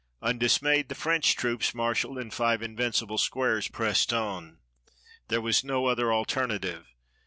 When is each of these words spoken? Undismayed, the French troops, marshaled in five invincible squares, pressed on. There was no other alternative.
Undismayed, 0.23 0.89
the 0.89 0.95
French 0.95 1.35
troops, 1.35 1.75
marshaled 1.75 2.17
in 2.17 2.31
five 2.31 2.63
invincible 2.63 3.19
squares, 3.19 3.67
pressed 3.67 4.11
on. 4.11 4.57
There 5.27 5.41
was 5.41 5.63
no 5.63 5.85
other 5.85 6.11
alternative. 6.11 6.87